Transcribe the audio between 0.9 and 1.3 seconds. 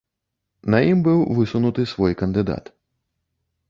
ім быў